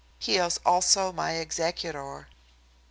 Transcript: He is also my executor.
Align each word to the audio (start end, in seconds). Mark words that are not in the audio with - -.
He 0.17 0.37
is 0.37 0.59
also 0.65 1.11
my 1.11 1.33
executor. 1.33 2.27